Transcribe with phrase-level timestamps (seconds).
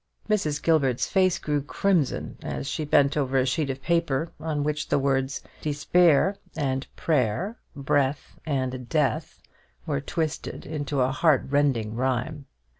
[0.27, 0.63] Mrs.
[0.63, 4.97] Gilbert's face grew crimson as she bent over a sheet of paper on which the
[4.97, 9.43] words "despair" and "prayer," "breath" and "death,"
[9.85, 12.47] were twisted into a heartrending rhyme.